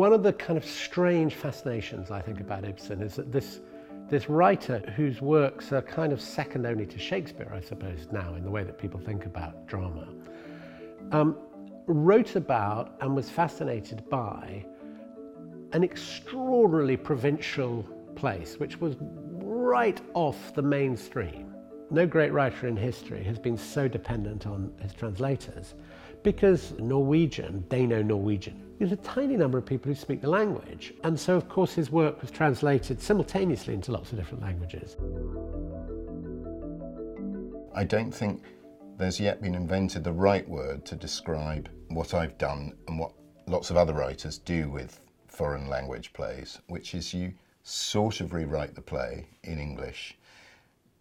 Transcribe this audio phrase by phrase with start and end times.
[0.00, 3.60] one of the kind of strange fascinations I think about Ibsen is that this,
[4.08, 8.42] this writer whose works are kind of second only to Shakespeare, I suppose, now in
[8.42, 10.08] the way that people think about drama,
[11.12, 11.36] um,
[11.86, 14.64] wrote about and was fascinated by
[15.74, 21.49] an extraordinarily provincial place, which was right off the mainstream.
[21.92, 25.74] No great writer in history has been so dependent on his translators
[26.22, 30.94] because Norwegian, Dano-Norwegian, There's a tiny number of people who speak the language.
[31.04, 34.96] And so, of course, his work was translated simultaneously into lots of different languages.
[37.74, 38.42] I don't think
[38.96, 43.12] there's yet been invented the right word to describe what I've done and what
[43.48, 47.32] lots of other writers do with foreign language plays, which is you
[47.64, 50.16] sort of rewrite the play in English.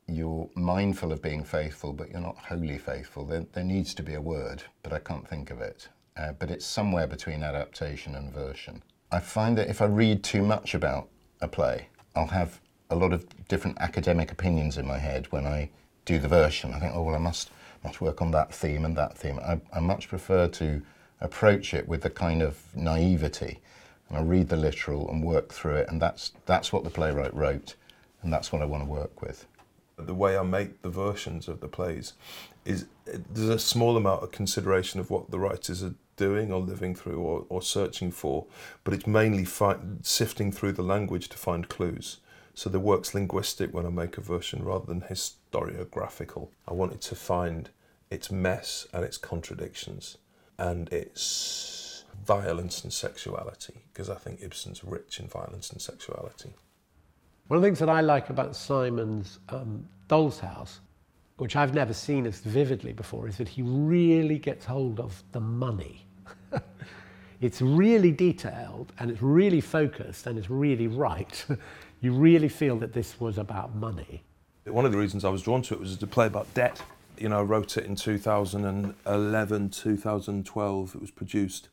[0.09, 3.25] You're mindful of being faithful, but you're not wholly faithful.
[3.25, 5.87] There, there needs to be a word, but I can't think of it.
[6.17, 8.81] Uh, but it's somewhere between adaptation and version.
[9.11, 11.09] I find that if I read too much about
[11.41, 15.69] a play, I'll have a lot of different academic opinions in my head when I
[16.05, 16.73] do the version.
[16.73, 17.51] I think, oh, well, I must,
[17.83, 19.39] must work on that theme and that theme.
[19.39, 20.81] I, I much prefer to
[21.21, 23.59] approach it with a kind of naivety
[24.09, 27.33] and I read the literal and work through it, and that's that's what the playwright
[27.33, 27.75] wrote,
[28.21, 29.45] and that's what I want to work with.
[30.05, 32.13] The way I make the versions of the plays
[32.65, 36.93] is there's a small amount of consideration of what the writers are doing or living
[36.95, 38.45] through or, or searching for,
[38.83, 39.45] but it's mainly
[40.01, 42.17] sifting through the language to find clues.
[42.53, 46.49] So the work's linguistic when I make a version rather than historiographical.
[46.67, 47.69] I wanted to find
[48.11, 50.17] its mess and its contradictions
[50.57, 56.53] and its violence and sexuality, because I think Ibsen's rich in violence and sexuality.
[57.49, 60.81] One of the things that I like about Simon's um, Doll's House,
[61.37, 65.39] which I've never seen as vividly before, is that he really gets hold of the
[65.39, 66.05] money.
[67.41, 71.43] it's really detailed and it's really focused and it's really right.
[72.01, 74.21] you really feel that this was about money.
[74.65, 76.79] One of the reasons I was drawn to it was to play about debt.
[77.17, 81.69] You know, I wrote it in 2011, 2012, it was produced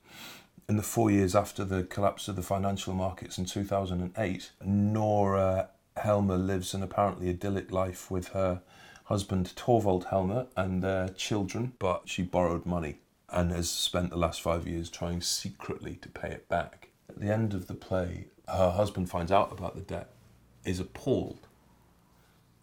[0.68, 6.36] in the four years after the collapse of the financial markets in 2008, Nora Helmer
[6.36, 8.62] lives an apparently idyllic life with her
[9.04, 12.96] husband Torvald Helmer and their children, but she borrowed money
[13.28, 16.88] and has spent the last five years trying secretly to pay it back.
[17.08, 20.10] At the end of the play, her husband finds out about the debt,
[20.64, 21.46] is appalled.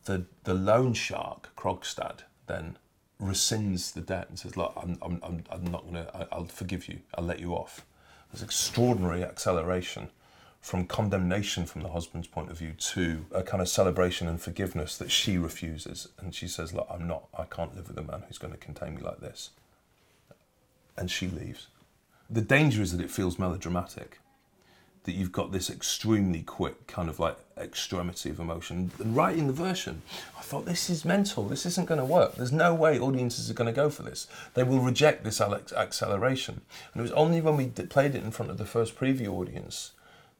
[0.04, 2.78] The, the loan shark, Krogstad, then
[3.22, 7.00] rescinds the debt and says, Look, I'm, I'm, I'm not going to, I'll forgive you,
[7.16, 7.86] I'll let you off.
[8.34, 10.10] There's extraordinary acceleration
[10.60, 14.98] from condemnation from the husband's point of view to a kind of celebration and forgiveness
[14.98, 16.08] that she refuses.
[16.18, 18.58] And she says, Look, I'm not, I can't live with a man who's going to
[18.58, 19.52] contain me like this.
[20.98, 21.68] And she leaves.
[22.28, 24.20] The danger is that it feels melodramatic
[25.04, 28.92] that you've got this extremely quick kind of like extremity of emotion.
[29.00, 30.02] And writing the version,
[30.38, 31.44] I thought this is mental.
[31.44, 32.36] This isn't going to work.
[32.36, 34.28] There's no way audiences are going to go for this.
[34.54, 36.62] They will reject this acceleration.
[36.94, 39.92] And it was only when we played it in front of the first preview audience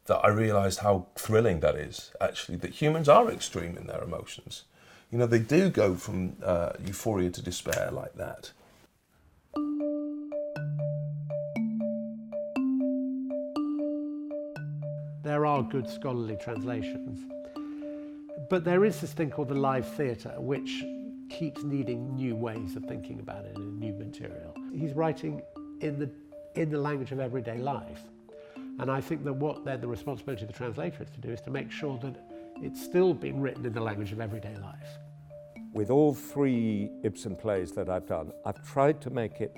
[0.06, 2.12] that I realised how thrilling that is.
[2.20, 4.64] Actually, that humans are extreme in their emotions.
[5.12, 8.52] You know, they do go from uh, euphoria to despair like that.
[15.34, 17.26] There are good scholarly translations.
[18.52, 20.84] But there is this thing called the live theatre, which
[21.28, 24.54] keeps needing new ways of thinking about it and new material.
[24.76, 25.42] He's writing
[25.82, 26.08] in the,
[26.54, 28.04] in the language of everyday life.
[28.78, 31.42] And I think that what then the responsibility of the translator is to do is
[31.42, 32.16] to make sure that
[32.62, 35.00] it's still being written in the language of everyday life.
[35.74, 39.58] With all three Ibsen plays that I've done, I've tried to make it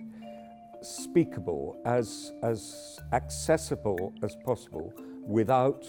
[0.82, 4.94] speakable, as, as accessible as possible,
[5.26, 5.86] without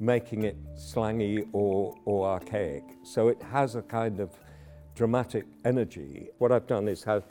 [0.00, 2.84] making it slangy or, or archaic.
[3.02, 4.30] So it has a kind of
[4.94, 6.28] dramatic energy.
[6.38, 7.24] What I've done is have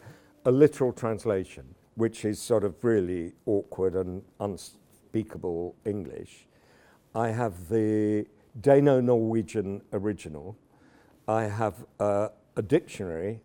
[0.46, 6.48] a literal translation, which is sort of really awkward and unspeakable English.
[7.16, 8.26] I have the
[8.60, 10.58] Dano Norwegian original.
[11.28, 13.42] I have uh, a dictionary,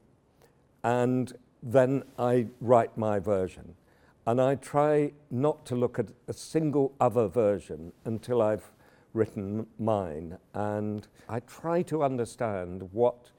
[0.84, 3.74] and then I write my version.
[4.26, 8.70] And I try not to look at a single other version until I've
[9.14, 10.38] written mine.
[10.54, 13.30] And I try to understand what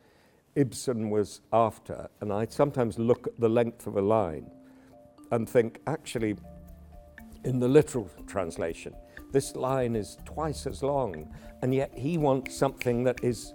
[0.55, 2.09] Ibsen was after.
[2.21, 4.51] And I sometimes look at the length of a line
[5.31, 6.35] and think, actually,
[7.43, 8.93] in the literal translation,
[9.31, 13.53] this line is twice as long, and yet he wants something that is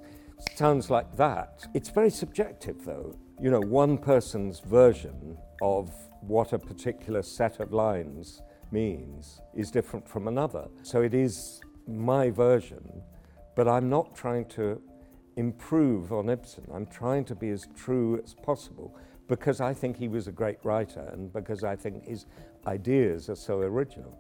[0.56, 1.66] sounds like that.
[1.74, 3.16] It's very subjective, though.
[3.40, 10.08] You know, one person's version of what a particular set of lines means is different
[10.08, 10.68] from another.
[10.82, 13.02] So it is my version,
[13.56, 14.80] but I'm not trying to
[15.36, 16.64] improve on Ibsen.
[16.74, 18.96] I'm trying to be as true as possible
[19.28, 22.26] because I think he was a great writer and because I think his
[22.66, 24.18] ideas are so original.